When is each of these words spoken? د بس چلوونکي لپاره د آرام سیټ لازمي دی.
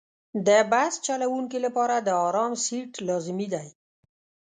د 0.47 0.49
بس 0.71 0.93
چلوونکي 1.07 1.59
لپاره 1.65 1.95
د 1.99 2.09
آرام 2.27 2.51
سیټ 2.65 2.91
لازمي 3.07 3.47
دی. 3.53 3.67